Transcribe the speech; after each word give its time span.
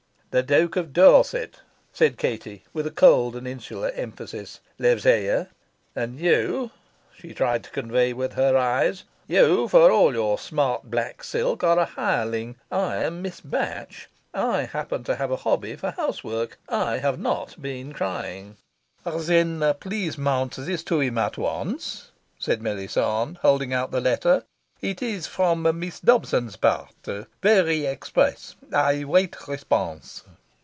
"The 0.31 0.41
Duke 0.41 0.77
of 0.77 0.93
Dorset," 0.93 1.59
said 1.91 2.17
Katie 2.17 2.63
with 2.71 2.87
a 2.87 2.89
cold 2.89 3.35
and 3.35 3.45
insular 3.45 3.89
emphasis, 3.89 4.61
"lives 4.79 5.03
here." 5.03 5.49
And 5.93 6.21
"You," 6.21 6.71
she 7.13 7.33
tried 7.33 7.65
to 7.65 7.69
convey 7.71 8.13
with 8.13 8.35
her 8.35 8.55
eyes, 8.55 9.03
"you, 9.27 9.67
for 9.67 9.91
all 9.91 10.13
your 10.13 10.39
smart 10.39 10.83
black 10.89 11.21
silk, 11.25 11.65
are 11.65 11.77
a 11.77 11.83
hireling. 11.83 12.55
I 12.71 13.03
am 13.03 13.21
Miss 13.21 13.41
Batch. 13.41 14.09
I 14.33 14.61
happen 14.63 15.03
to 15.03 15.17
have 15.17 15.31
a 15.31 15.35
hobby 15.43 15.75
for 15.75 15.91
housework. 15.91 16.57
I 16.69 16.99
have 16.99 17.19
not 17.19 17.61
been 17.61 17.91
crying." 17.91 18.55
"Then 19.03 19.73
please 19.81 20.17
mount 20.17 20.55
this 20.55 20.81
to 20.85 21.01
him 21.01 21.17
at 21.17 21.37
once," 21.37 22.11
said 22.39 22.61
Melisande, 22.61 23.37
holding 23.41 23.73
out 23.73 23.91
the 23.91 23.99
letter. 23.99 24.45
"It 24.83 25.03
is 25.03 25.27
from 25.27 25.61
Miss 25.79 25.99
Dobson's 25.99 26.55
part. 26.55 27.05
Very 27.43 27.85
express. 27.85 28.55
I 28.73 29.03
wait 29.03 29.35
response." 29.47 30.23